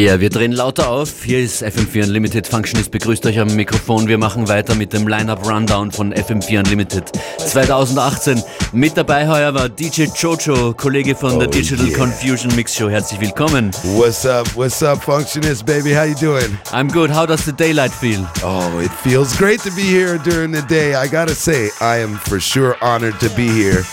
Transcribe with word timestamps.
Ja, 0.00 0.18
wir 0.18 0.30
drehen 0.30 0.52
lauter 0.52 0.88
auf. 0.88 1.24
Hier 1.24 1.40
ist 1.40 1.62
FM4 1.62 2.04
Unlimited. 2.04 2.46
Functionist 2.46 2.90
begrüßt 2.90 3.26
euch 3.26 3.38
am 3.38 3.54
Mikrofon. 3.54 4.08
Wir 4.08 4.16
machen 4.16 4.48
weiter 4.48 4.74
mit 4.74 4.94
dem 4.94 5.06
Lineup 5.06 5.46
Rundown 5.46 5.92
von 5.92 6.14
FM4 6.14 6.60
Unlimited 6.60 7.12
2018. 7.36 8.42
Mit 8.72 8.96
dabei 8.96 9.28
heuer 9.28 9.52
war 9.52 9.68
DJ 9.68 10.04
Jojo, 10.16 10.72
Kollege 10.72 11.14
von 11.14 11.34
oh, 11.34 11.40
der 11.40 11.48
Digital 11.48 11.86
yeah. 11.86 11.98
Confusion 11.98 12.50
Mix 12.56 12.74
Show. 12.74 12.88
Herzlich 12.88 13.20
willkommen. 13.20 13.72
What's 13.94 14.24
up? 14.24 14.46
What's 14.54 14.82
up, 14.82 15.04
Functionist, 15.04 15.66
baby? 15.66 15.92
How 15.92 16.04
you 16.04 16.14
doing? 16.14 16.58
I'm 16.72 16.88
good. 16.88 17.10
How 17.10 17.26
does 17.26 17.44
the 17.44 17.52
daylight 17.52 17.92
feel? 17.92 18.26
Oh, 18.42 18.80
it 18.82 18.92
feels 19.06 19.36
great 19.36 19.60
to 19.64 19.70
be 19.72 19.82
here 19.82 20.16
during 20.16 20.50
the 20.50 20.62
day. 20.62 20.94
I 20.94 21.08
gotta 21.08 21.34
say, 21.34 21.68
I 21.82 21.98
am 21.98 22.14
for 22.14 22.40
sure 22.40 22.74
honored 22.80 23.20
to 23.20 23.28
be 23.36 23.48
here. 23.48 23.84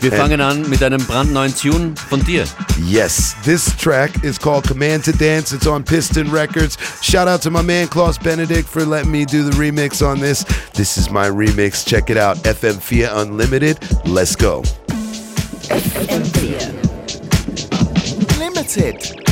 Wir 0.00 0.12
fangen 0.12 0.40
an 0.40 0.68
mit 0.68 0.82
einem 0.82 1.04
brandneuen 1.04 1.54
Tune 1.54 1.94
von 2.08 2.22
dir. 2.24 2.44
Yes, 2.84 3.34
this 3.44 3.74
track 3.76 4.22
is 4.22 4.38
called 4.38 4.66
Command 4.66 5.04
to 5.04 5.12
Dance. 5.12 5.52
It's 5.52 5.66
on 5.66 5.82
Piston 5.82 6.30
Records. 6.30 6.76
Shout 7.02 7.28
out 7.28 7.42
to 7.42 7.50
my 7.50 7.62
man 7.62 7.88
Klaus 7.88 8.18
Benedict 8.18 8.68
for 8.68 8.84
letting 8.84 9.10
me 9.10 9.24
do 9.24 9.42
the 9.42 9.56
remix 9.56 10.06
on 10.06 10.20
this. 10.20 10.44
This 10.74 10.96
is 10.98 11.10
my 11.10 11.28
remix. 11.28 11.86
Check 11.86 12.10
it 12.10 12.16
out. 12.16 12.36
FM4 12.38 13.08
Unlimited. 13.22 13.78
Let's 14.06 14.36
go. 14.36 14.62
FM4 15.68 16.84
Limited. 18.38 19.25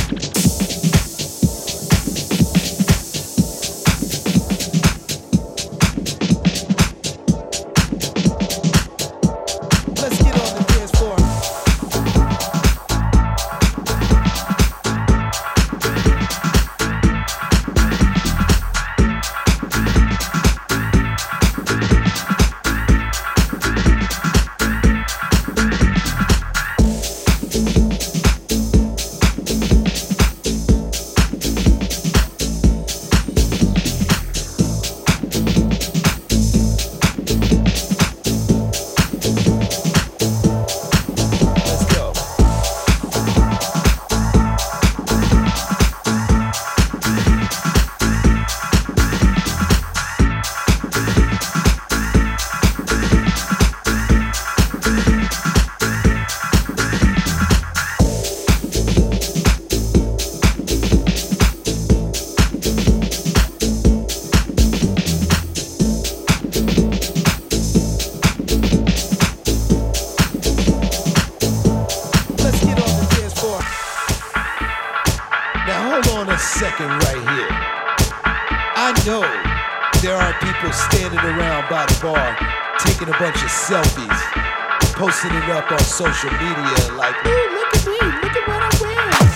Social 85.95 86.29
media 86.29 86.91
like, 86.99 87.15
ooh, 87.23 87.47
look 87.55 87.71
at 87.71 87.87
me, 87.87 87.95
look 88.19 88.35
at 88.35 88.43
what 88.51 88.59
I'm 88.59 88.75
wearing. 88.83 89.31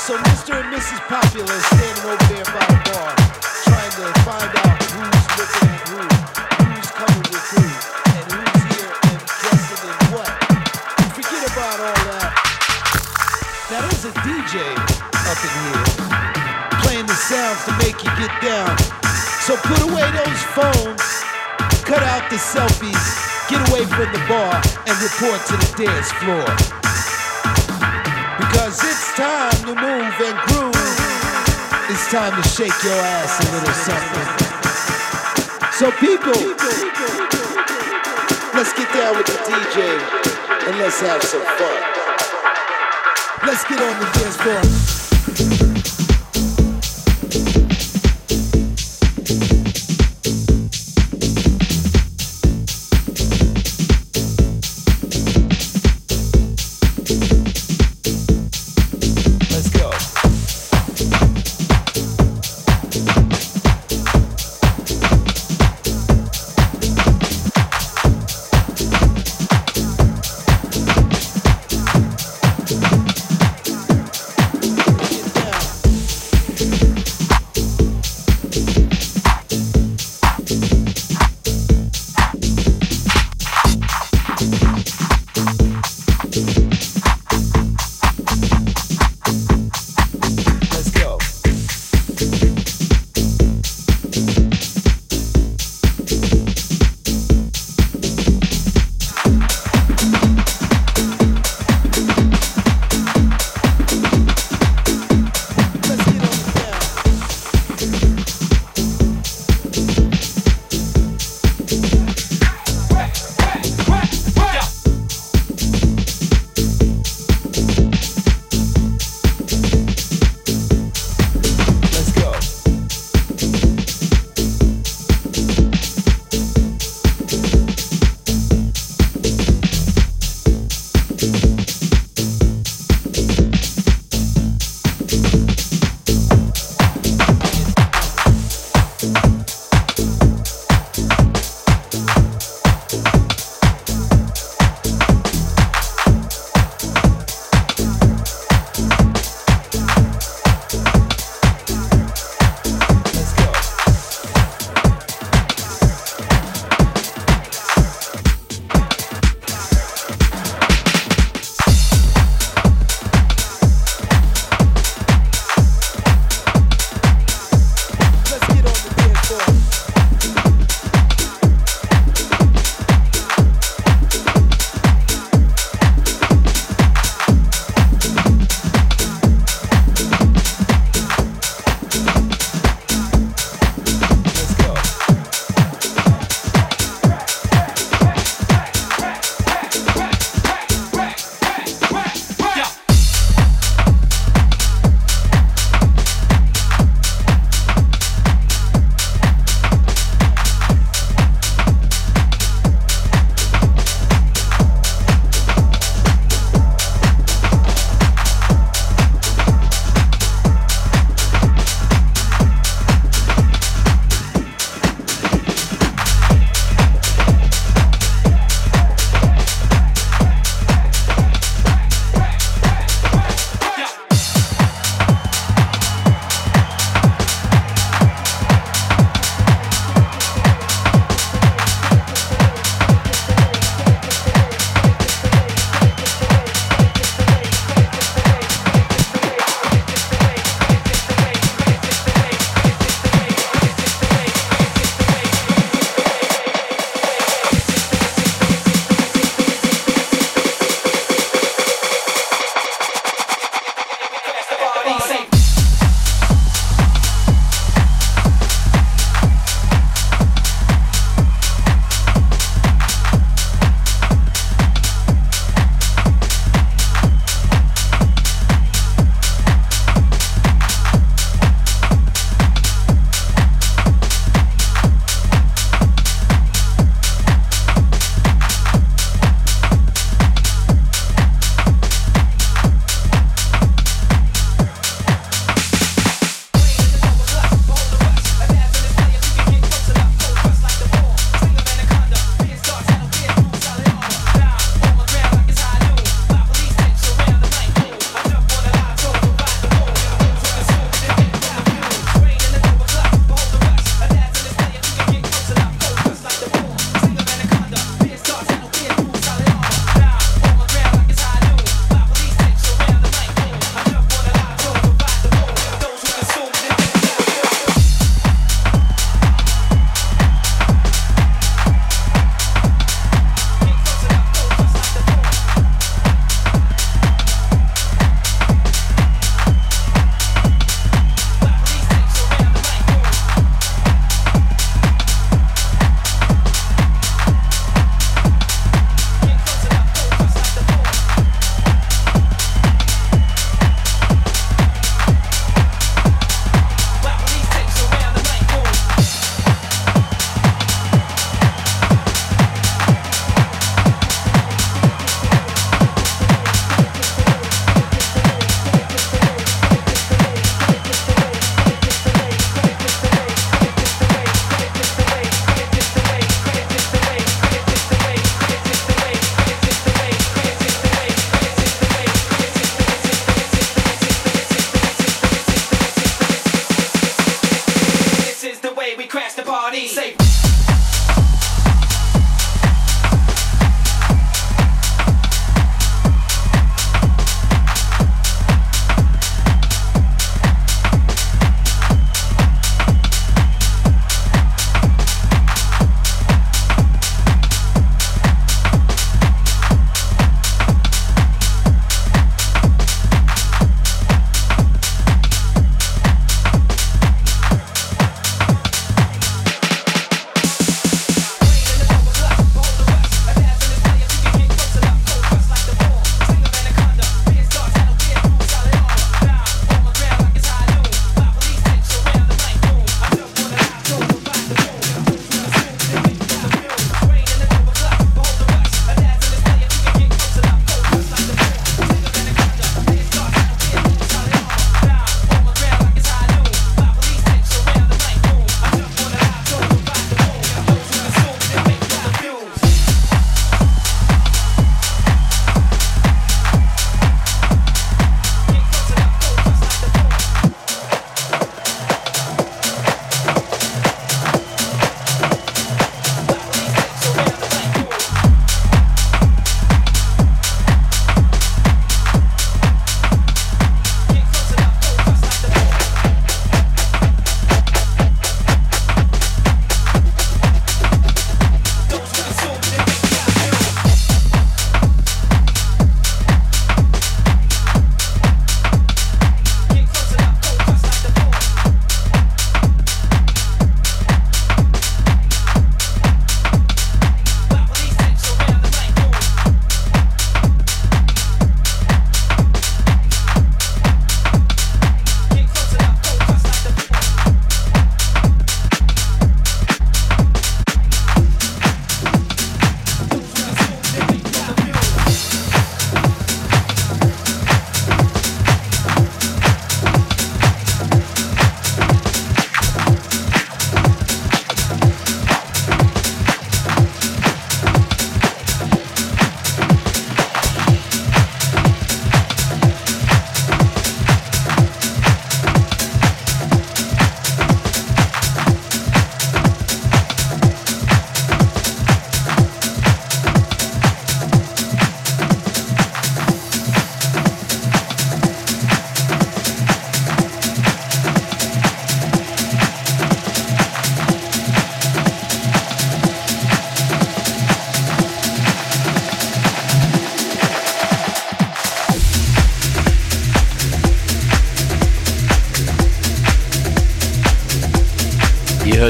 So 0.00 0.16
Mr. 0.16 0.56
and 0.56 0.72
Mrs. 0.72 0.96
Popular 1.12 1.60
standing 1.76 2.04
over 2.08 2.24
there 2.32 2.48
by 2.48 2.64
the 2.64 2.80
bar, 2.88 3.12
trying 3.68 3.92
to 4.00 4.06
find 4.24 4.48
out 4.56 4.80
who's 4.96 5.24
looking 5.36 5.68
at 5.76 5.82
who, 5.92 6.00
who's 6.72 6.88
coming 6.88 7.26
with 7.28 7.46
who, 7.52 7.68
and 8.16 8.24
who's 8.32 8.64
here 8.72 8.92
and 9.12 9.20
dressing 9.28 9.82
in 9.92 9.98
what. 10.16 10.32
Forget 11.12 11.52
about 11.52 11.76
all 11.76 12.00
that. 12.16 12.32
Now 13.68 13.84
there's 13.84 14.08
a 14.08 14.14
DJ 14.24 14.56
up 14.72 15.36
in 15.36 15.52
here 15.68 15.84
playing 16.80 17.04
the 17.04 17.18
sounds 17.28 17.60
to 17.68 17.76
make 17.84 18.00
you 18.00 18.08
get 18.16 18.32
down. 18.40 18.72
So 19.44 19.60
put 19.68 19.84
away 19.84 20.08
those 20.16 20.42
phones 20.56 21.26
Cut 21.86 22.02
out 22.02 22.28
the 22.30 22.36
selfies, 22.36 22.85
from 24.06 24.20
the 24.20 24.28
bar, 24.28 24.54
and 24.86 24.96
report 25.02 25.40
to 25.46 25.56
the 25.56 25.70
dance 25.84 26.10
floor. 26.22 26.46
Because 28.38 28.78
it's 28.84 29.14
time 29.14 29.58
to 29.66 29.74
move 29.74 30.14
and 30.22 30.38
groove. 30.46 30.76
It's 31.90 32.10
time 32.10 32.34
to 32.40 32.48
shake 32.48 32.76
your 32.84 32.94
ass 32.94 33.40
a 33.40 33.46
little 33.52 33.74
something. 33.74 34.28
So 35.72 35.90
people, 35.98 36.38
let's 38.54 38.72
get 38.74 38.92
down 38.94 39.16
with 39.16 39.26
the 39.26 39.38
DJ 39.44 39.98
and 40.66 40.78
let's 40.78 41.00
have 41.00 41.22
some 41.22 41.42
fun. 41.58 41.82
Let's 43.46 43.64
get 43.64 43.80
on 43.80 43.98
the 44.00 44.06
dance 44.18 44.36
floor. 44.36 45.55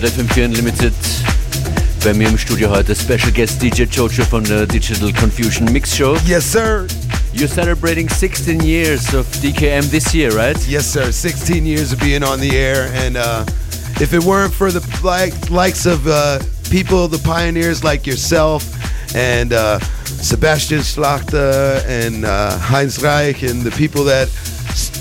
FM4 0.07 0.45
Unlimited. 0.45 0.95
Bei 2.05 2.15
mir 2.15 2.29
im 2.29 2.39
Studio 2.39 2.71
heute 2.71 2.95
Special 2.95 3.33
Guest 3.33 3.61
DJ 3.61 3.83
Jojo 3.83 4.25
von 4.25 4.45
der 4.45 4.65
Digital 4.65 5.13
Confusion 5.13 5.71
Mix 5.73 5.97
Show. 5.97 6.17
Yes, 6.27 6.45
sir. 6.53 6.87
You're 7.33 7.49
celebrating 7.49 8.09
16 8.09 8.61
years 8.61 9.13
of 9.15 9.27
DKM 9.43 9.91
this 9.91 10.15
year, 10.15 10.31
right? 10.33 10.57
Yes, 10.69 10.87
sir. 10.87 11.11
16 11.11 11.67
years 11.67 11.93
of 11.93 11.99
being 11.99 12.23
on 12.23 12.39
the 12.41 12.57
air, 12.57 12.89
and 12.95 13.17
uh, 13.17 13.45
if 14.01 14.13
it 14.13 14.23
weren't 14.23 14.55
for 14.55 14.71
the 14.71 14.81
like, 15.03 15.51
likes 15.51 15.87
of 15.87 16.07
uh, 16.07 16.39
people, 16.71 17.09
the 17.09 17.19
pioneers 17.19 17.83
like 17.83 18.07
yourself, 18.07 18.65
and 19.15 19.53
uh, 19.53 19.81
Sebastian 20.05 20.81
Schlachter 20.81 21.85
and 21.89 22.25
uh, 22.25 22.57
Heinz 22.59 23.03
Reich, 23.03 23.43
and 23.43 23.63
the 23.63 23.73
people 23.73 24.05
that 24.05 24.29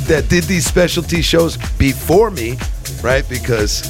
that 0.07 0.29
did 0.29 0.45
these 0.45 0.65
specialty 0.65 1.21
shows 1.21 1.57
before 1.77 2.31
me, 2.31 2.57
right? 3.03 3.27
Because 3.29 3.83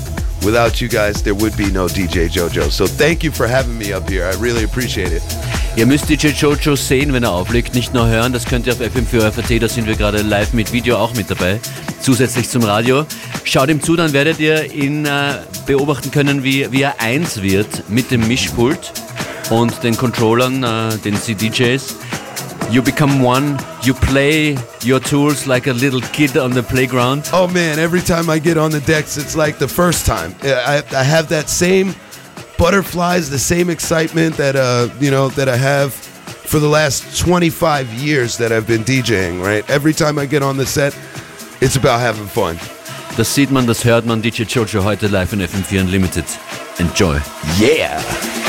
without 0.46 0.80
you 0.80 0.88
guys, 0.88 1.24
there 1.24 1.34
would 1.34 1.58
be 1.58 1.72
no 1.72 1.88
DJ 1.88 2.30
Jojo. 2.30 2.70
So 2.72 2.86
thank 2.86 3.24
you 3.24 3.32
for 3.32 3.48
having 3.48 3.78
me 3.78 3.92
up 3.94 4.08
here. 4.08 4.26
I 4.26 4.36
really 4.40 4.64
appreciate 4.64 5.12
it. 5.12 5.24
Ihr 5.76 5.86
müsst 5.86 6.08
DJ 6.08 6.28
Jojo 6.28 6.76
sehen, 6.76 7.12
wenn 7.12 7.24
er 7.24 7.32
auflegt, 7.32 7.74
nicht 7.74 7.94
nur 7.94 8.08
hören. 8.08 8.32
Das 8.32 8.46
könnt 8.46 8.68
ihr 8.68 8.74
auf 8.74 8.80
FM4 8.80 9.32
FAT, 9.32 9.62
da 9.62 9.68
sind 9.68 9.88
wir 9.88 9.96
gerade 9.96 10.22
live 10.22 10.54
mit 10.54 10.72
Video 10.72 10.98
auch 10.98 11.14
mit 11.16 11.30
dabei, 11.30 11.60
zusätzlich 12.00 12.48
zum 12.48 12.64
Radio. 12.64 13.06
Schaut 13.44 13.70
ihm 13.70 13.82
zu, 13.82 13.96
dann 13.96 14.14
werdet 14.14 14.40
ihr 14.40 14.72
ihn 14.74 15.06
äh, 15.06 15.34
beobachten 15.66 16.12
können, 16.12 16.44
wie, 16.44 16.72
wie 16.72 16.84
er 16.84 17.02
eins 17.02 17.42
wird 17.42 17.90
mit 17.90 18.12
dem 18.12 18.26
Mischpult 18.28 18.94
und 19.50 19.84
den 19.84 19.98
Controllern, 19.98 20.64
äh, 20.64 20.98
den 21.04 21.20
CDJs. 21.20 21.96
You 22.72 22.82
become 22.82 23.22
one, 23.22 23.58
you 23.84 23.94
play 23.94 24.58
your 24.82 25.00
tools 25.00 25.48
like 25.48 25.68
a 25.68 25.74
little 25.74 26.02
kid 26.02 26.36
on 26.38 26.52
the 26.52 26.64
playground. 26.64 27.30
Oh 27.32 27.48
man, 27.48 27.80
every 27.80 28.02
time 28.02 28.30
I 28.30 28.40
get 28.40 28.58
on 28.58 28.72
the 28.72 28.82
decks, 28.82 29.18
it's 29.18 29.36
like 29.36 29.58
the 29.60 29.68
first 29.68 30.06
time. 30.06 30.36
I, 30.44 30.84
I 30.92 31.04
have 31.04 31.30
that 31.30 31.48
same 31.50 31.94
butterflies, 32.58 33.30
the 33.30 33.40
same 33.40 33.70
excitement 33.70 34.36
that 34.38 34.56
uh, 34.56 34.90
you 35.00 35.12
know 35.12 35.30
that 35.30 35.48
I 35.48 35.58
have 35.58 35.94
for 35.94 36.60
the 36.60 36.68
last 36.68 37.18
25 37.20 37.94
years 37.94 38.38
that 38.38 38.52
I've 38.52 38.68
been 38.68 38.84
DJing. 38.84 39.42
Right, 39.42 39.68
every 39.70 39.94
time 39.94 40.18
I 40.20 40.26
get 40.26 40.42
on 40.42 40.58
the 40.58 40.66
set, 40.66 40.98
it's 41.62 41.76
about 41.76 42.00
having 42.00 42.28
fun. 42.28 42.58
Das 43.16 43.34
sieht 43.34 43.52
man, 43.52 43.66
das 43.66 43.86
hört 43.86 44.06
man. 44.06 44.22
DJ 44.22 44.44
Jojo 44.44 44.84
heute 44.84 45.08
live 45.08 45.34
in 45.34 45.40
FM4 45.40 45.80
Unlimited. 45.80 46.26
Enjoy. 46.80 47.20
Yeah. 47.58 48.45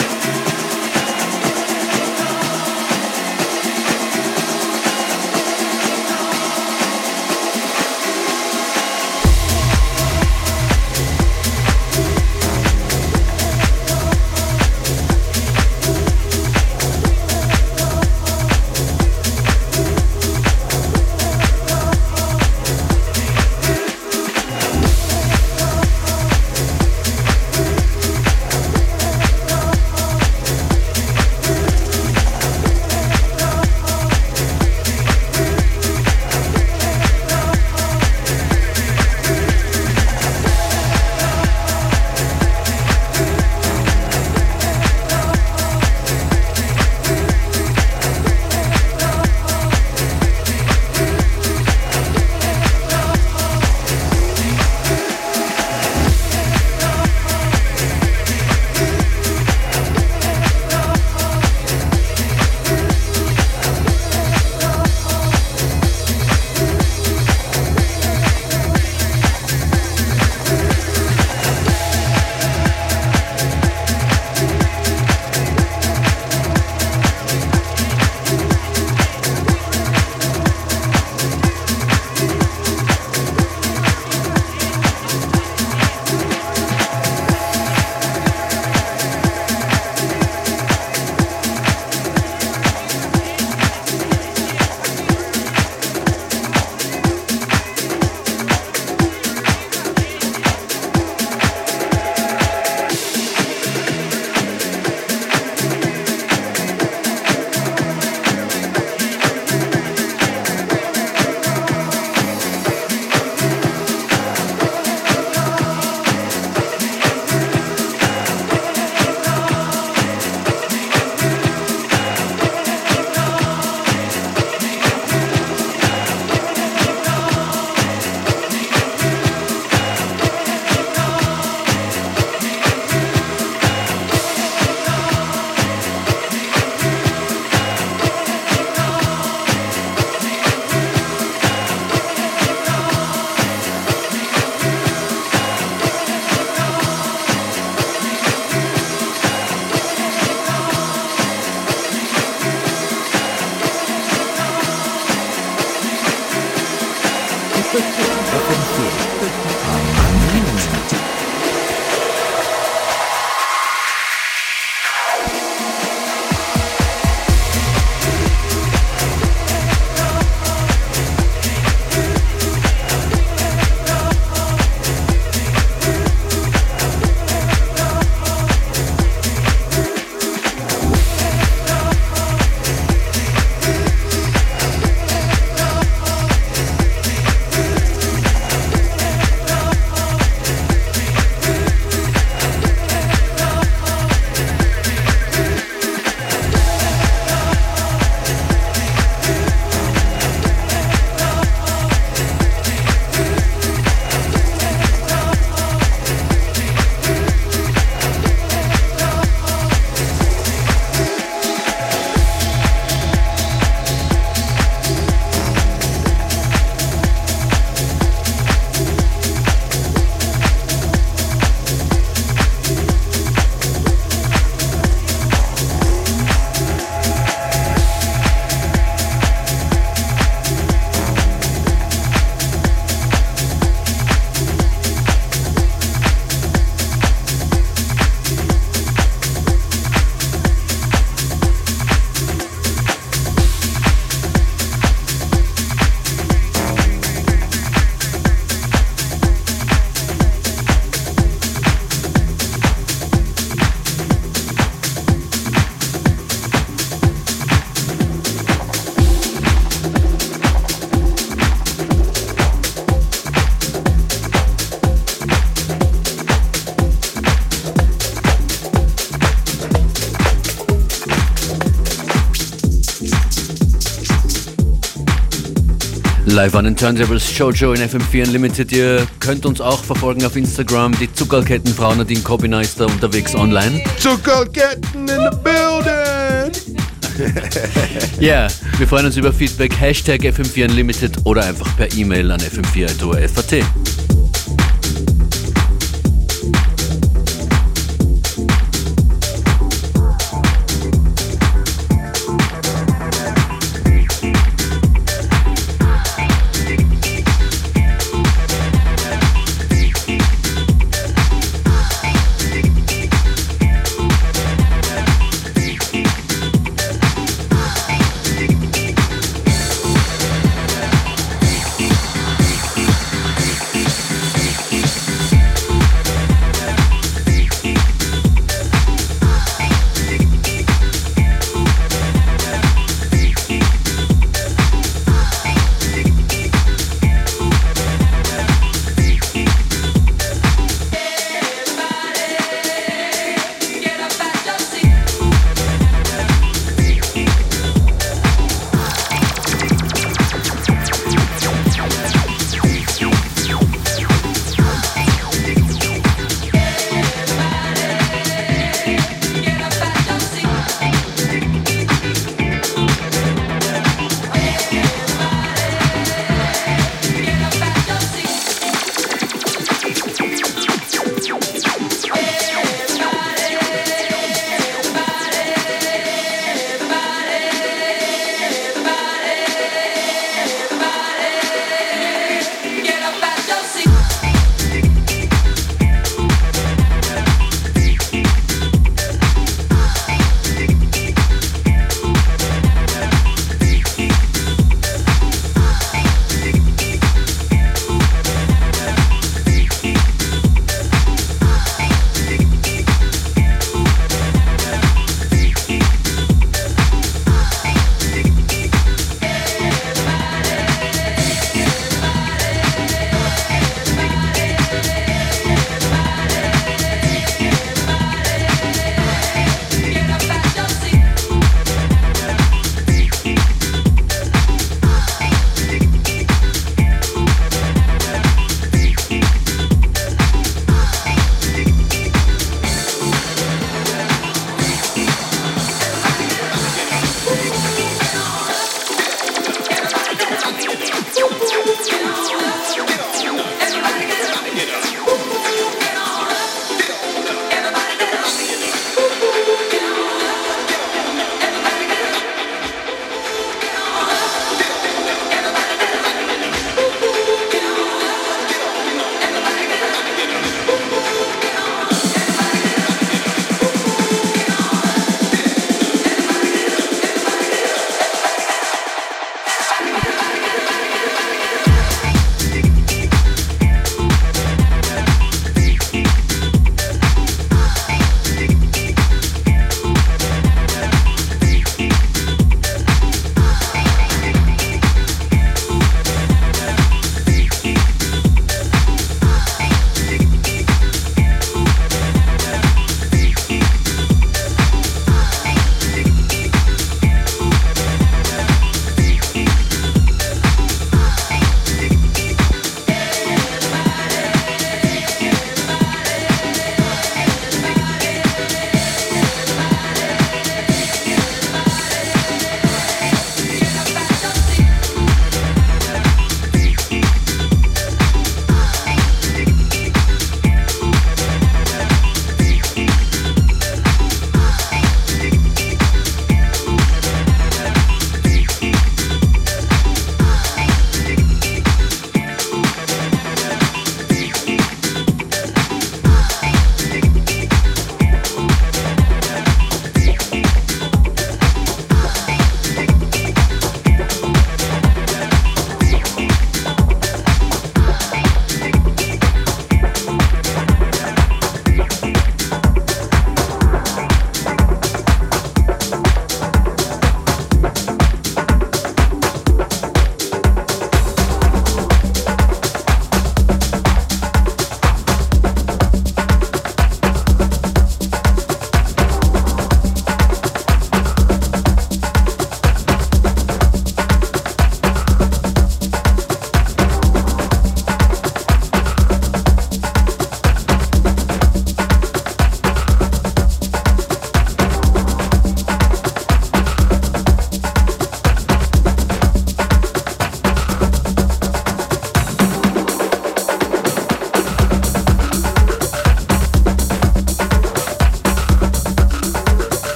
Live 276.37 276.55
an 276.55 276.67
den 276.67 276.77
Turntables 276.77 277.39
Jojo 277.39 277.73
in 277.73 277.81
FM4 277.81 278.27
Unlimited. 278.27 278.71
Ihr 278.71 279.07
könnt 279.21 279.47
uns 279.47 279.59
auch 279.59 279.83
verfolgen 279.83 280.23
auf 280.27 280.37
Instagram. 280.37 280.93
Die 281.01 281.11
Zuckerkettenfrau 281.11 281.95
Nadine 281.95 282.21
Kobina 282.21 282.61
ist 282.61 282.79
da 282.79 282.85
unterwegs 282.85 283.35
online. 283.35 283.83
Zuckerketten 283.99 285.09
in 285.09 285.31
the 285.31 285.37
building! 285.43 286.77
Ja, 288.21 288.43
yeah, 288.43 288.49
wir 288.77 288.87
freuen 288.87 289.07
uns 289.07 289.17
über 289.17 289.33
Feedback. 289.33 289.81
Hashtag 289.81 290.21
FM4 290.25 290.69
Unlimited 290.69 291.13
oder 291.25 291.43
einfach 291.43 291.75
per 291.79 291.91
E-Mail 291.97 292.31
an 292.31 292.41
fm4.at. 292.41 293.65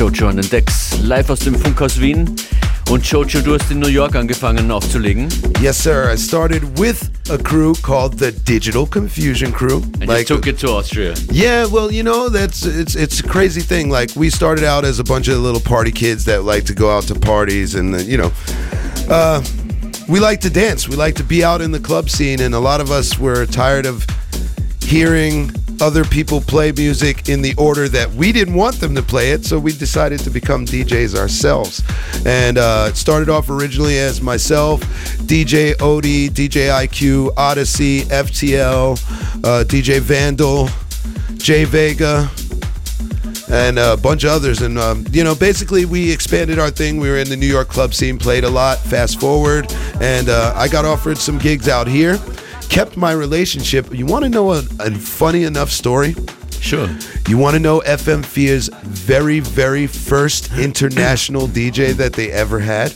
Jojo 0.00 0.28
an 0.28 0.36
den 0.36 0.48
Decks, 0.48 0.96
live 1.02 1.28
aus 1.28 1.40
dem 1.40 1.54
Funkhaus 1.54 2.00
Wien. 2.00 2.24
Und 2.88 3.04
Jojo, 3.04 3.42
du 3.42 3.52
hast 3.52 3.70
in 3.70 3.80
New 3.80 3.88
York 3.88 4.16
angefangen 4.16 4.70
aufzulegen. 4.70 5.28
Yes, 5.60 5.76
sir. 5.76 6.10
I 6.10 6.16
started 6.16 6.62
with 6.78 7.10
a 7.28 7.36
crew 7.36 7.74
called 7.82 8.18
the 8.18 8.32
Digital 8.32 8.86
Confusion 8.86 9.52
Crew. 9.52 9.82
And 10.00 10.10
you 10.10 10.24
took 10.24 10.46
it 10.46 10.58
to 10.60 10.68
Austria. 10.68 11.12
Yeah, 11.30 11.66
well, 11.66 11.92
you 11.92 12.02
know, 12.02 12.30
that's 12.30 12.64
it's 12.64 12.96
it's 12.96 13.20
a 13.20 13.28
crazy 13.28 13.60
thing. 13.60 13.90
Like 13.90 14.16
we 14.16 14.30
started 14.30 14.64
out 14.64 14.86
as 14.86 15.00
a 15.00 15.04
bunch 15.04 15.28
of 15.28 15.36
little 15.36 15.60
party 15.60 15.92
kids 15.92 16.24
that 16.24 16.44
like 16.44 16.64
to 16.64 16.74
go 16.74 16.88
out 16.88 17.06
to 17.08 17.14
parties 17.14 17.74
and 17.74 18.00
you 18.00 18.16
know, 18.16 18.32
uh, 19.10 19.42
we 20.08 20.18
like 20.18 20.40
to 20.40 20.50
dance. 20.50 20.88
We 20.88 20.96
like 20.96 21.16
to 21.16 21.24
be 21.24 21.44
out 21.44 21.60
in 21.60 21.72
the 21.72 21.80
club 21.80 22.08
scene, 22.08 22.40
and 22.40 22.54
a 22.54 22.60
lot 22.60 22.80
of 22.80 22.90
us 22.90 23.18
were 23.18 23.44
tired 23.44 23.84
of 23.84 24.06
hearing 24.80 25.52
other 25.80 26.04
people 26.04 26.40
play 26.40 26.72
music 26.72 27.28
in 27.28 27.42
the 27.42 27.54
order 27.56 27.88
that 27.88 28.10
we 28.12 28.32
didn't 28.32 28.54
want 28.54 28.76
them 28.76 28.94
to 28.94 29.02
play 29.02 29.32
it, 29.32 29.44
so 29.44 29.58
we 29.58 29.72
decided 29.72 30.20
to 30.20 30.30
become 30.30 30.64
DJs 30.64 31.18
ourselves. 31.18 31.82
And 32.26 32.58
uh, 32.58 32.88
it 32.90 32.96
started 32.96 33.28
off 33.28 33.48
originally 33.50 33.98
as 33.98 34.20
myself, 34.20 34.80
DJ 35.26 35.74
Odie, 35.76 36.28
DJ 36.28 36.68
IQ, 36.68 37.32
Odyssey, 37.36 38.02
FTL, 38.02 38.92
uh, 39.44 39.64
DJ 39.64 40.00
Vandal, 40.00 40.68
Jay 41.36 41.64
Vega, 41.64 42.30
and 43.50 43.78
a 43.78 43.96
bunch 43.96 44.24
of 44.24 44.30
others. 44.30 44.62
And, 44.62 44.78
um, 44.78 45.04
you 45.10 45.24
know, 45.24 45.34
basically 45.34 45.84
we 45.84 46.10
expanded 46.12 46.58
our 46.58 46.70
thing. 46.70 46.98
We 46.98 47.10
were 47.10 47.18
in 47.18 47.28
the 47.28 47.36
New 47.36 47.46
York 47.46 47.68
club 47.68 47.94
scene, 47.94 48.18
played 48.18 48.44
a 48.44 48.50
lot, 48.50 48.78
fast 48.78 49.20
forward, 49.20 49.72
and 50.00 50.28
uh, 50.28 50.52
I 50.56 50.68
got 50.68 50.84
offered 50.84 51.18
some 51.18 51.38
gigs 51.38 51.68
out 51.68 51.86
here. 51.86 52.18
Kept 52.70 52.96
my 52.96 53.12
relationship. 53.12 53.92
You 53.92 54.06
want 54.06 54.24
to 54.24 54.30
know 54.30 54.52
a, 54.52 54.58
a 54.78 54.90
funny 54.92 55.42
enough 55.42 55.70
story? 55.70 56.14
Sure. 56.60 56.88
You 57.26 57.36
want 57.36 57.54
to 57.54 57.60
know 57.60 57.80
FM4's 57.80 58.68
very, 58.84 59.40
very 59.40 59.88
first 59.88 60.52
international 60.56 61.48
DJ 61.48 61.92
that 61.94 62.12
they 62.12 62.30
ever 62.30 62.60
had? 62.60 62.94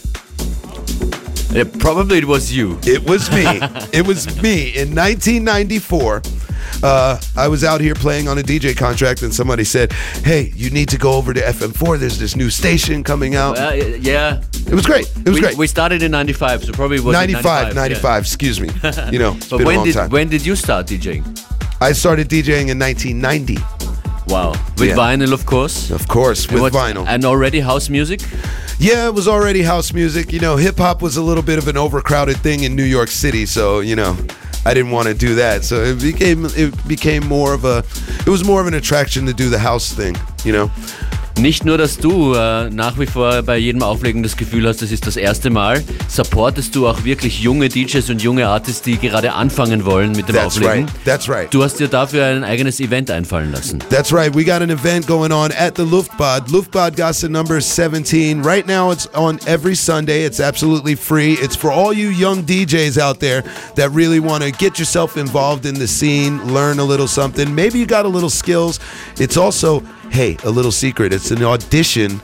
It 1.57 1.79
probably 1.81 2.25
was 2.25 2.55
you. 2.55 2.79
It 2.85 3.09
was 3.09 3.29
me. 3.31 3.45
it 3.93 4.07
was 4.07 4.27
me 4.41 4.69
in 4.77 4.95
1994. 4.95 6.23
Uh, 6.83 7.19
I 7.37 7.49
was 7.49 7.65
out 7.65 7.81
here 7.81 7.95
playing 7.95 8.29
on 8.29 8.39
a 8.39 8.43
DJ 8.43 8.77
contract, 8.77 9.23
and 9.23 9.33
somebody 9.35 9.65
said, 9.65 9.93
"Hey, 10.23 10.53
you 10.57 10.71
need 10.71 10.89
to 10.91 10.99
go 10.99 11.13
over 11.13 11.33
to 11.33 11.41
FM4. 11.41 11.99
There's 11.99 12.19
this 12.19 12.37
new 12.37 12.51
station 12.51 13.03
coming 13.05 13.35
out." 13.37 13.59
Uh, 13.59 13.73
yeah. 13.73 14.43
it 14.67 14.75
was 14.75 14.85
great. 14.87 15.07
It 15.19 15.29
was 15.29 15.35
we, 15.37 15.41
great. 15.41 15.57
we 15.57 15.67
started 15.67 16.03
in 16.03 16.11
95, 16.11 16.65
so 16.65 16.73
probably 16.73 17.01
was 17.01 17.13
95, 17.15 17.75
95. 17.75 17.75
95, 17.75 18.23
excuse 18.23 18.61
me. 18.61 18.69
You 19.13 19.19
know, 19.19 19.33
it's 19.37 19.49
But 19.49 19.59
been 19.59 19.67
a 19.67 19.69
when 19.69 19.77
long 19.77 19.85
did 19.87 19.95
time. 19.95 20.11
when 20.11 20.29
did 20.29 20.45
you 20.45 20.57
start 20.57 20.87
DJing? 20.87 21.25
I 21.81 21.93
started 21.93 22.29
DJing 22.29 22.69
in 22.69 22.79
1990, 22.79 23.59
Wow. 24.29 24.53
With 24.79 24.89
Yeah. 24.89 24.97
vinyl, 24.97 25.33
of 25.33 25.45
course. 25.45 25.91
of 25.91 26.09
course, 26.09 26.49
with 26.51 26.63
what- 26.63 26.73
vinyl. 26.73 27.05
And 27.07 27.25
already 27.27 27.61
house 27.61 27.91
music? 27.91 28.21
Yeah, 28.79 29.07
it 29.07 29.15
was 29.15 29.29
already 29.29 29.63
house 29.63 29.93
music. 29.93 30.33
You 30.33 30.41
know, 30.41 30.57
hip 30.57 30.79
hop 30.79 31.03
was 31.03 31.17
a 31.17 31.23
little 31.23 31.43
bit 31.43 31.59
of 31.59 31.69
an 31.69 31.77
overcrowded 31.77 32.39
thing 32.39 32.65
in 32.65 32.75
New 32.75 32.85
York 32.85 33.09
City, 33.11 33.45
so 33.47 33.81
you 33.81 33.95
know, 33.97 34.17
I 34.67 34.75
didn't 34.75 34.93
want 34.93 35.09
to 35.09 35.15
do 35.15 35.35
that. 35.37 35.65
So 35.65 35.83
it 35.83 36.01
became 36.01 36.47
it 36.47 36.89
became 36.89 37.27
more 37.27 37.55
of 37.55 37.65
a 37.65 37.85
it 38.27 38.31
was 38.31 38.45
more 38.45 38.61
of 38.61 38.67
an 38.67 38.75
attraction 38.75 39.27
to 39.27 39.35
do 39.35 39.49
the 39.49 39.59
house 39.59 39.93
thing, 39.93 40.17
you 40.45 40.53
know. 40.53 40.71
Nicht 41.41 41.65
nur, 41.65 41.77
dass 41.77 41.99
du 41.99 42.33
äh, 42.35 42.71
nach 42.71 42.99
wie 42.99 43.07
vor 43.07 43.43
bei 43.43 43.59
jedem 43.59 43.83
Auflegen 43.83 44.23
das 44.23 44.37
Gefühl 44.37 44.69
hast, 44.69 44.83
das 44.83 44.93
ist 44.93 45.05
das 45.07 45.17
erste 45.17 45.51
Mal, 45.51 45.83
supportest 46.09 46.75
du 46.77 46.87
auch 46.87 47.05
wirklich 47.05 47.41
junge 47.43 47.69
DJs 47.69 48.09
und 48.11 48.23
junge 48.23 48.47
Artists, 48.47 48.83
die 48.83 48.97
gerade 48.99 49.33
anfangen 49.33 49.85
wollen 49.85 50.13
mit 50.13 50.29
dem 50.29 50.37
That's 50.37 50.57
Auflegen. 50.57 50.85
right. 50.85 51.05
That's 51.05 51.29
right. 51.29 51.53
Du 51.53 51.63
hast 51.65 51.81
dir 51.81 51.89
dafür 51.89 52.25
ein 52.27 52.45
eigenes 52.45 52.79
Event 52.79 53.11
einfallen 53.11 53.51
lassen. 53.51 53.81
That's 53.91 54.13
right. 54.13 54.33
We 54.35 54.45
got 54.45 54.63
an 54.63 54.71
event 54.71 55.07
going 55.09 55.33
on 55.33 55.51
at 55.53 55.77
the 55.77 55.83
Luftbad. 55.83 56.49
Luftbad 56.51 56.97
Gasse 56.97 57.29
number 57.29 57.61
17. 57.61 58.43
Right 58.43 58.67
now 58.67 58.93
it's 58.93 59.09
on 59.15 59.39
every 59.47 59.75
Sunday. 59.75 60.25
It's 60.25 60.39
absolutely 60.41 60.95
free. 60.95 61.33
It's 61.43 61.57
for 61.57 61.73
all 61.73 61.93
you 61.93 62.11
young 62.11 62.45
DJs 62.45 62.97
out 62.97 63.19
there 63.19 63.43
that 63.75 63.91
really 63.91 64.21
want 64.21 64.45
to 64.45 64.53
get 64.53 64.79
yourself 64.79 65.17
involved 65.17 65.67
in 65.67 65.75
the 65.75 65.89
scene, 65.89 66.41
learn 66.55 66.79
a 66.79 66.85
little 66.85 67.09
something. 67.09 67.53
Maybe 67.55 67.81
you 67.81 67.87
got 67.87 68.07
a 68.07 68.09
little 68.09 68.31
skills. 68.31 68.79
It's 69.19 69.37
also, 69.37 69.83
hey, 70.11 70.37
a 70.45 70.51
little 70.51 70.73
secret. 70.73 71.13
It's 71.13 71.31
an 71.31 71.43
audition 71.43 72.21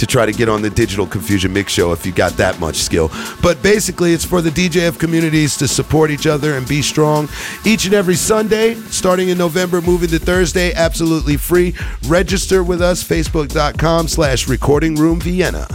to 0.00 0.06
try 0.06 0.24
to 0.24 0.32
get 0.32 0.48
on 0.48 0.62
the 0.62 0.70
Digital 0.70 1.06
Confusion 1.06 1.52
Mix 1.52 1.72
Show 1.72 1.92
if 1.92 2.06
you 2.06 2.12
got 2.12 2.32
that 2.32 2.58
much 2.58 2.76
skill. 2.76 3.10
But 3.42 3.62
basically, 3.62 4.14
it's 4.14 4.24
for 4.24 4.40
the 4.40 4.48
DJF 4.48 4.98
communities 4.98 5.58
to 5.58 5.68
support 5.68 6.10
each 6.10 6.26
other 6.26 6.54
and 6.54 6.66
be 6.66 6.80
strong. 6.80 7.28
Each 7.66 7.84
and 7.84 7.92
every 7.92 8.14
Sunday, 8.14 8.74
starting 8.74 9.28
in 9.28 9.36
November, 9.36 9.82
moving 9.82 10.08
to 10.08 10.18
Thursday, 10.18 10.72
absolutely 10.72 11.36
free. 11.36 11.74
Register 12.06 12.64
with 12.64 12.80
us, 12.80 13.04
facebook.com 13.04 14.08
slash 14.08 14.48
recording 14.48 14.94
room 14.94 15.20
Vienna. 15.20 15.68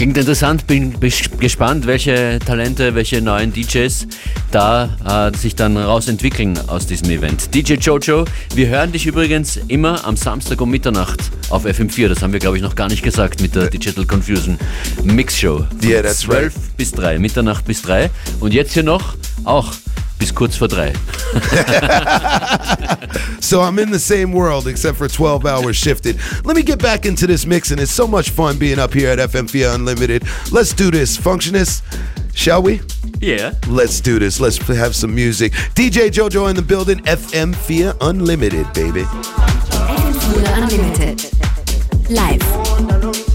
Klingt 0.00 0.16
interessant, 0.16 0.66
bin 0.66 0.94
gespannt, 1.38 1.86
welche 1.86 2.38
Talente, 2.38 2.94
welche 2.94 3.20
neuen 3.20 3.52
DJs 3.52 4.06
da 4.50 5.28
äh, 5.30 5.36
sich 5.36 5.56
dann 5.56 5.76
rausentwickeln 5.76 6.58
aus 6.70 6.86
diesem 6.86 7.10
Event. 7.10 7.54
DJ 7.54 7.74
Jojo, 7.74 8.24
wir 8.54 8.68
hören 8.68 8.92
dich 8.92 9.04
übrigens 9.04 9.58
immer 9.68 10.06
am 10.06 10.16
Samstag 10.16 10.62
um 10.62 10.70
Mitternacht 10.70 11.20
auf 11.50 11.66
FM4. 11.66 12.08
Das 12.08 12.22
haben 12.22 12.32
wir, 12.32 12.40
glaube 12.40 12.56
ich, 12.56 12.62
noch 12.62 12.76
gar 12.76 12.88
nicht 12.88 13.02
gesagt 13.02 13.42
mit 13.42 13.54
der 13.54 13.68
Digital 13.68 14.06
Confusion 14.06 14.56
Mix 15.04 15.38
Show. 15.38 15.66
Von 15.68 15.86
Yeah, 15.86 16.00
that's 16.00 16.20
12 16.20 16.54
bis 16.78 16.92
3, 16.92 17.18
Mitternacht 17.18 17.66
bis 17.66 17.82
3. 17.82 18.08
Und 18.40 18.54
jetzt 18.54 18.72
hier 18.72 18.84
noch 18.84 19.16
auch 19.44 19.74
bis 20.20 20.30
kurz 20.30 20.56
vor 20.56 20.68
3. 20.68 20.92
So 23.40 23.62
I'm 23.62 23.78
in 23.80 23.90
the 23.90 23.98
same 23.98 24.32
world 24.32 24.66
except 24.68 24.96
for 24.98 25.08
12 25.08 25.44
hours 25.46 25.76
shifted. 25.76 26.16
Let 26.44 26.54
me 26.54 26.62
get 26.62 26.78
back 26.78 27.04
into 27.06 27.26
this 27.26 27.44
mix, 27.46 27.70
and 27.72 27.80
it's 27.80 27.90
so 27.90 28.06
much 28.06 28.30
fun 28.30 28.58
being 28.58 28.78
up 28.78 28.94
here 28.94 29.10
at 29.10 29.18
FM4 29.18 29.74
Unlimited. 29.74 30.22
Let's 30.52 30.72
do 30.72 30.90
this, 30.90 31.16
Functionist. 31.18 31.82
Shall 32.34 32.62
we? 32.62 32.80
Yeah. 33.20 33.54
Let's 33.66 34.00
do 34.00 34.18
this. 34.18 34.38
Let's 34.38 34.58
have 34.58 34.94
some 34.94 35.12
music. 35.14 35.52
DJ 35.74 36.10
JoJo 36.10 36.48
in 36.50 36.56
the 36.56 36.62
building. 36.62 37.00
FM4 37.00 37.96
Unlimited, 38.00 38.72
baby. 38.72 39.02
FM4 39.02 40.44
Unlimited. 40.62 41.24
Live. 42.10 43.29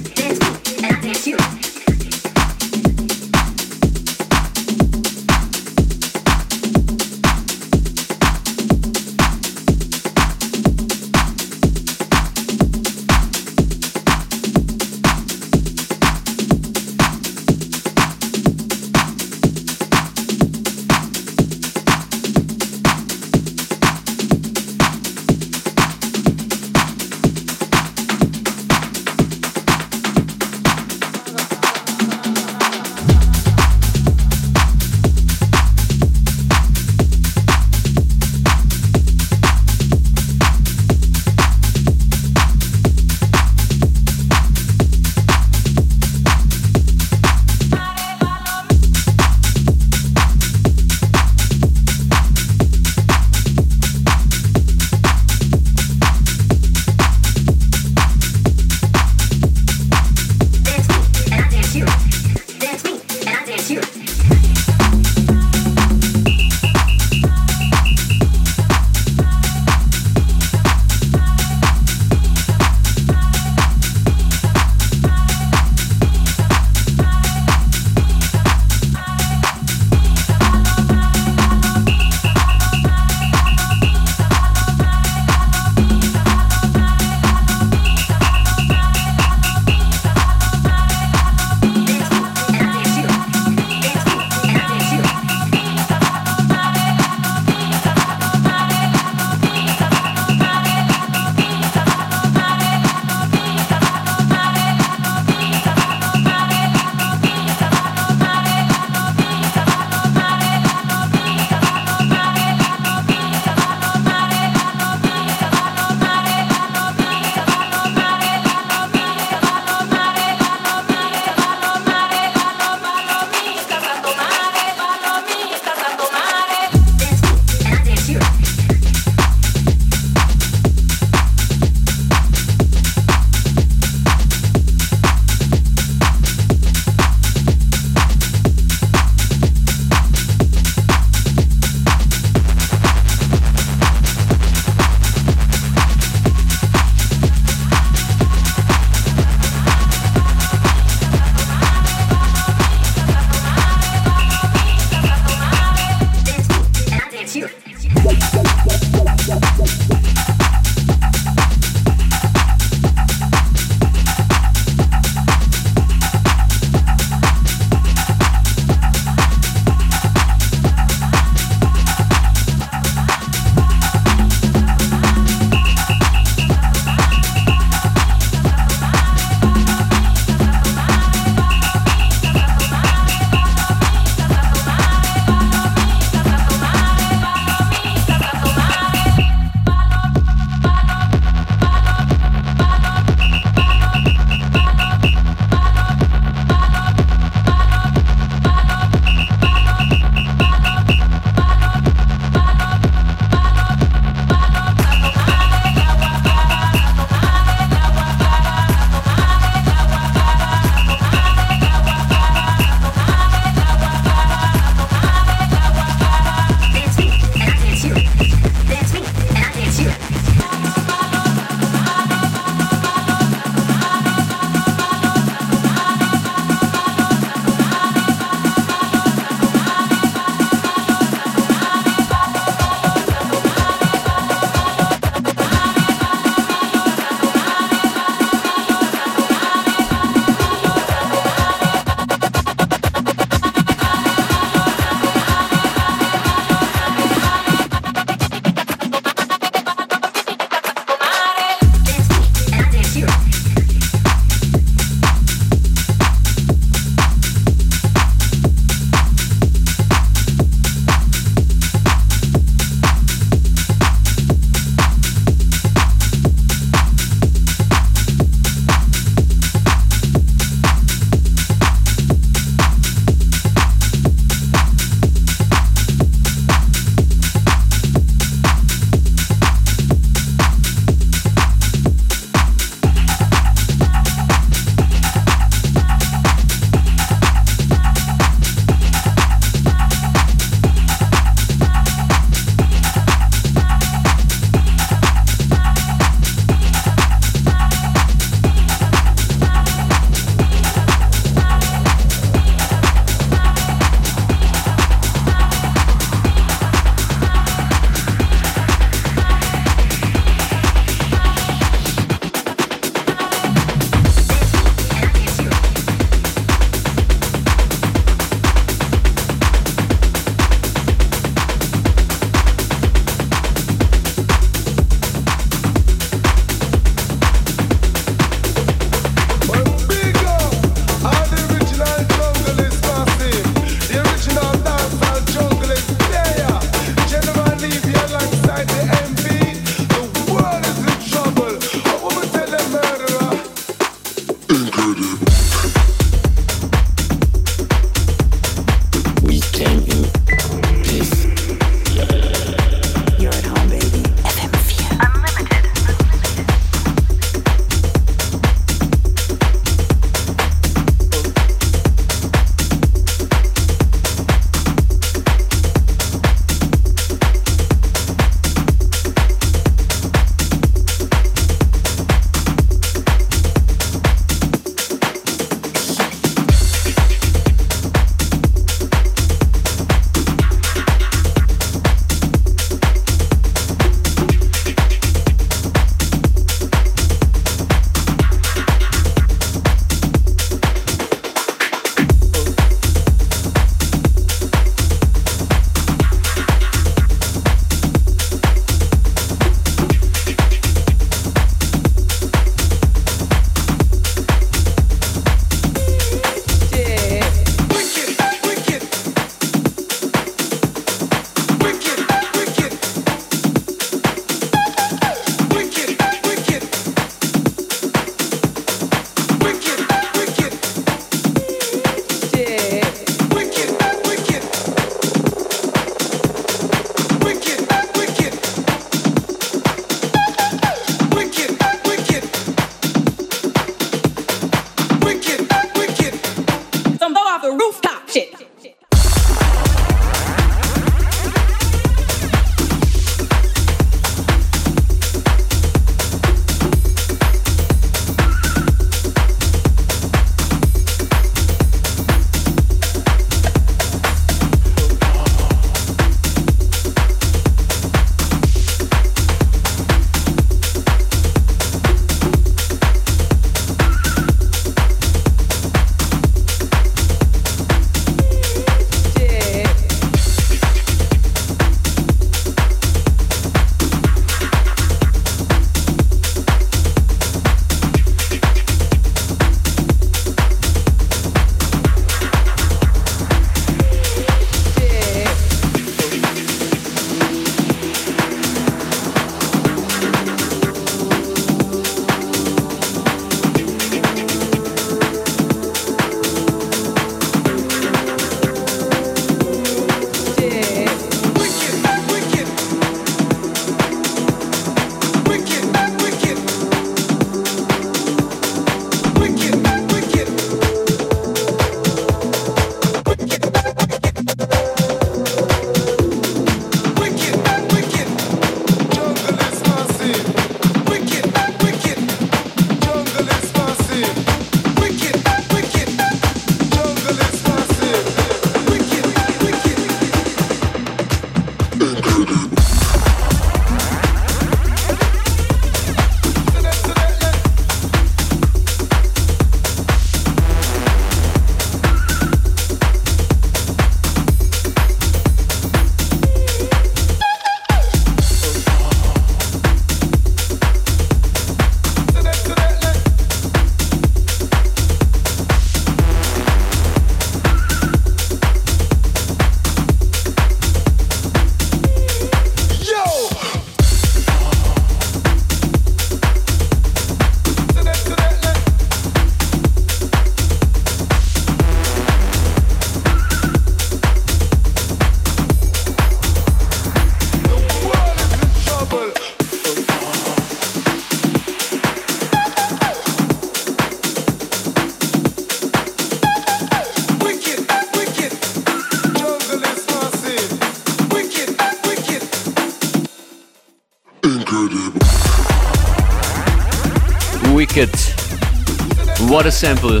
What 599.38 599.46
a 599.46 599.52
sample. 599.52 600.00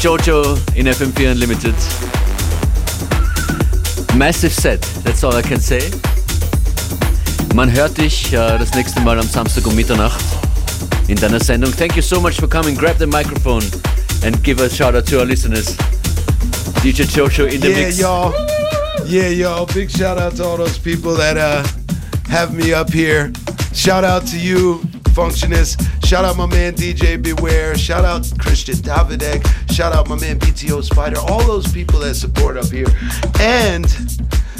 Jojo 0.00 0.56
in 0.76 0.86
FM4 0.86 1.32
Unlimited. 1.32 1.74
Massive 4.16 4.52
set, 4.52 4.80
that's 5.02 5.24
all 5.24 5.34
I 5.34 5.42
can 5.42 5.58
say. 5.58 5.90
Man 7.56 7.68
hört 7.68 7.98
dich 7.98 8.32
äh, 8.32 8.58
das 8.58 8.74
nächste 8.74 9.00
Mal 9.00 9.18
am 9.18 9.26
Samstag 9.26 9.66
um 9.66 9.74
Mitternacht 9.74 10.24
in 11.08 11.16
deiner 11.16 11.40
Sendung. 11.40 11.72
Thank 11.72 11.96
you 11.96 12.02
so 12.02 12.20
much 12.20 12.36
for 12.38 12.48
coming. 12.48 12.76
Grab 12.76 12.96
the 12.96 13.08
microphone 13.08 13.64
and 14.24 14.40
give 14.44 14.60
a 14.60 14.70
shout 14.70 14.94
out 14.94 15.04
to 15.06 15.18
our 15.18 15.26
listeners. 15.26 15.76
DJ 16.80 17.04
Jojo 17.06 17.52
in 17.52 17.60
the 17.60 17.70
yeah, 17.70 17.76
mix. 17.76 17.98
y'all. 17.98 18.32
Yeah, 19.04 19.30
y'all. 19.30 19.66
Big 19.66 19.90
shout 19.90 20.18
out 20.18 20.36
to 20.36 20.44
all 20.44 20.56
those 20.56 20.78
people 20.78 21.16
that 21.16 21.36
uh, 21.36 21.64
have 22.30 22.54
me 22.54 22.72
up 22.72 22.92
here. 22.92 23.32
Shout 23.74 24.04
out 24.04 24.24
to 24.28 24.38
you, 24.38 24.78
Functionist. 25.10 26.01
Shout 26.12 26.26
out 26.26 26.36
my 26.36 26.44
man 26.44 26.74
DJ 26.74 27.22
Beware. 27.22 27.74
Shout 27.74 28.04
out 28.04 28.30
Christian 28.38 28.74
Davidek. 28.74 29.46
Shout 29.72 29.94
out 29.94 30.10
my 30.10 30.20
man 30.20 30.38
BTO 30.38 30.84
Spider. 30.84 31.18
All 31.18 31.42
those 31.42 31.72
people 31.72 32.00
that 32.00 32.16
support 32.16 32.58
up 32.58 32.66
here. 32.66 32.84
And 33.40 33.86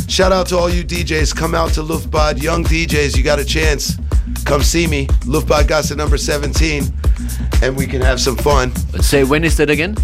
shout 0.09 0.33
out 0.33 0.47
to 0.47 0.57
all 0.57 0.71
you 0.71 0.83
DJs. 0.83 1.37
Come 1.37 1.55
out 1.55 1.75
to 1.75 1.83
Luftbad. 1.83 2.43
Young 2.43 2.65
DJs, 2.65 3.19
you 3.19 3.23
got 3.23 3.39
a 3.39 3.45
chance. 3.45 3.99
Come 4.47 4.63
see 4.63 4.87
me. 4.87 5.09
Luftbad 5.27 5.69
Gasse 5.69 5.95
number 5.95 6.17
17. 6.17 6.85
And 7.63 7.77
we 7.77 7.87
can 7.87 8.01
have 8.01 8.19
some 8.19 8.39
fun. 8.39 8.75
Say 9.03 9.23
when 9.23 9.45
is 9.45 9.59
that 9.59 9.69
again? 9.69 9.95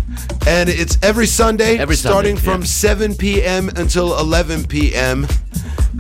And 0.47 0.69
it's 0.69 1.03
every 1.03 1.27
Sunday, 1.27 1.79
Every 1.79 1.97
starting 1.97 2.37
Sunday, 2.37 2.51
from 2.51 2.61
yeah. 2.61 2.67
7 2.67 3.15
p.m. 3.15 3.71
until 3.71 4.19
11 4.19 4.67
p.m. 4.67 5.27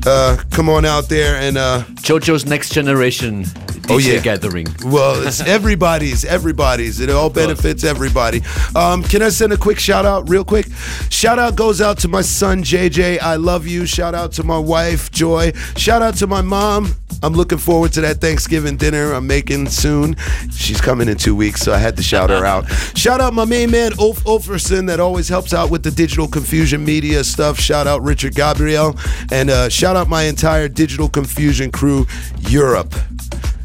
Uh, 0.06 0.36
come 0.50 0.68
on 0.68 0.84
out 0.84 1.08
there 1.08 1.36
and 1.36 1.56
uh, 1.56 1.84
Jojo's 2.02 2.44
Next 2.44 2.70
Generation 2.70 3.46
Oh, 3.90 3.98
yeah. 3.98 4.20
Gathering. 4.20 4.66
well, 4.84 5.26
it's 5.26 5.40
everybody's, 5.46 6.24
everybody's. 6.24 7.00
It 7.00 7.10
all 7.10 7.30
benefits 7.30 7.84
everybody. 7.84 8.42
Um, 8.74 9.02
can 9.02 9.22
I 9.22 9.28
send 9.30 9.52
a 9.52 9.56
quick 9.56 9.78
shout 9.78 10.04
out, 10.04 10.28
real 10.28 10.44
quick? 10.44 10.66
Shout 11.10 11.38
out 11.38 11.56
goes 11.56 11.80
out 11.80 11.98
to 11.98 12.08
my 12.08 12.20
son 12.20 12.62
JJ. 12.62 13.20
I 13.20 13.36
love 13.36 13.66
you. 13.66 13.86
Shout 13.86 14.14
out 14.14 14.32
to 14.32 14.44
my 14.44 14.58
wife 14.58 15.10
Joy. 15.10 15.52
Shout 15.76 16.02
out 16.02 16.14
to 16.16 16.26
my 16.26 16.42
mom. 16.42 16.94
I'm 17.22 17.32
looking 17.32 17.58
forward 17.58 17.92
to 17.94 18.00
that 18.02 18.20
Thanksgiving 18.20 18.76
dinner 18.76 19.12
I'm 19.12 19.26
making 19.26 19.68
soon. 19.70 20.14
She's 20.52 20.80
coming 20.80 21.08
in 21.08 21.16
two 21.16 21.34
weeks, 21.34 21.60
so 21.60 21.72
I 21.72 21.78
had 21.78 21.96
to 21.96 22.02
shout 22.02 22.30
her 22.30 22.44
out. 22.44 22.70
Shout 22.96 23.20
out 23.20 23.32
my 23.32 23.44
main 23.44 23.70
man 23.70 23.92
Ulf 23.98 24.22
Ulferson 24.24 24.86
that 24.86 25.00
always 25.00 25.28
helps 25.28 25.52
out 25.52 25.70
with 25.70 25.82
the 25.82 25.90
digital 25.90 26.28
confusion 26.28 26.84
media 26.84 27.24
stuff. 27.24 27.58
Shout 27.58 27.86
out 27.86 28.02
Richard 28.02 28.34
Gabriel 28.34 28.96
and 29.32 29.50
uh, 29.50 29.68
shout 29.68 29.96
out 29.96 30.08
my 30.08 30.24
entire 30.24 30.68
digital 30.68 31.08
confusion 31.08 31.70
crew, 31.70 32.06
Europe. 32.40 32.94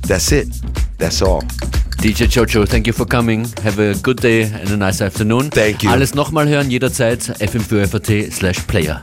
That's 0.08 0.32
it. 0.32 0.48
That's 0.98 1.22
all. 1.22 1.42
DJ 2.02 2.28
Jojo, 2.28 2.66
thank 2.68 2.86
you 2.88 2.94
for 2.94 3.06
coming. 3.06 3.46
Have 3.64 3.80
a 3.80 3.96
good 4.02 4.22
day 4.22 4.44
and 4.44 4.70
a 4.72 4.78
nice 4.78 5.02
afternoon. 5.02 5.50
Thank 5.50 5.84
you. 5.84 5.92
Alles 5.92 6.14
nochmal 6.14 6.48
hören 6.48 6.70
jederzeit 6.70 7.32
fm4fat 7.40 8.32
slash 8.32 8.66
player. 8.68 9.02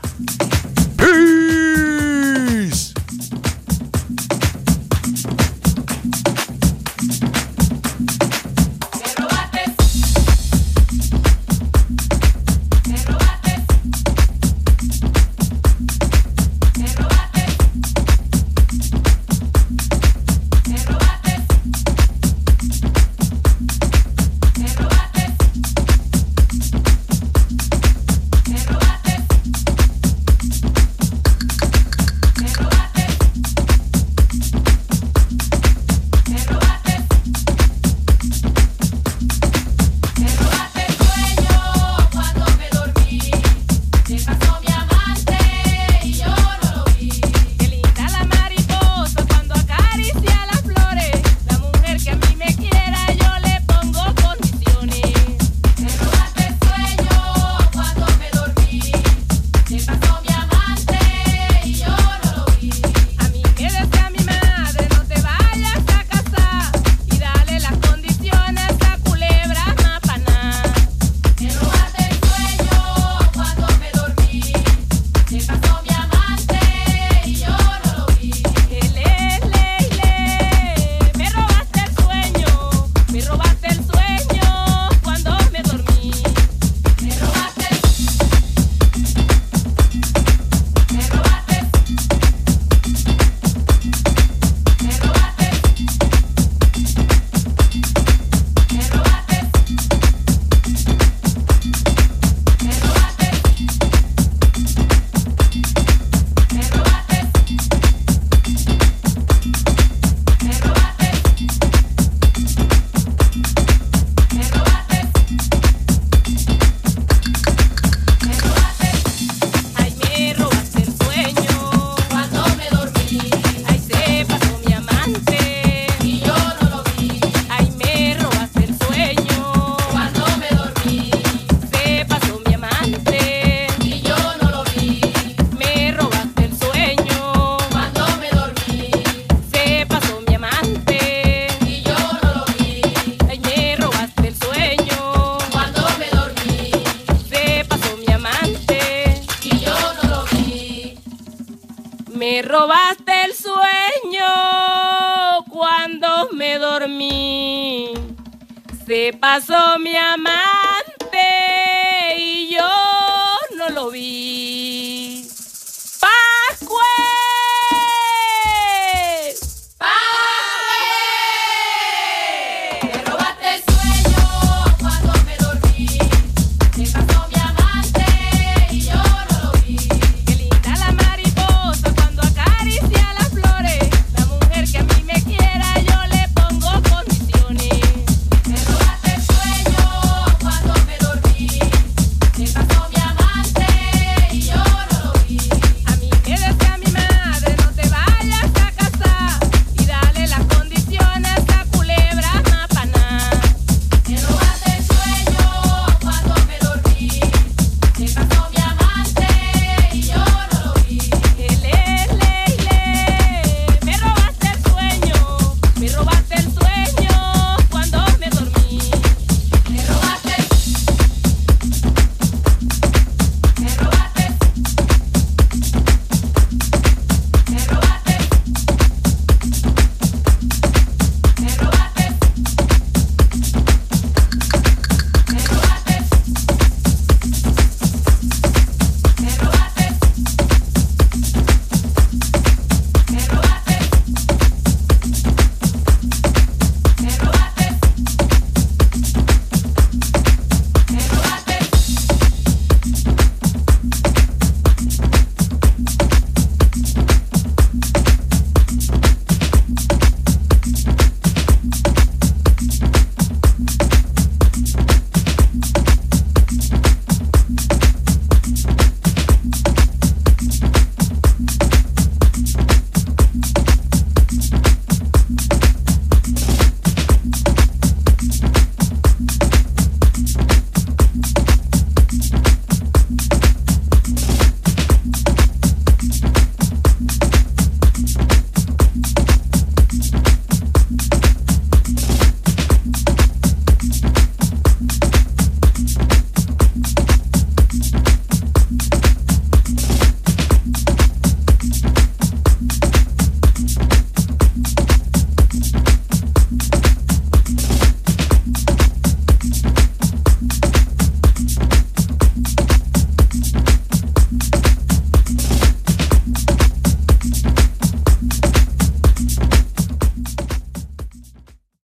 Se 159.31 159.47
pasó 159.47 159.79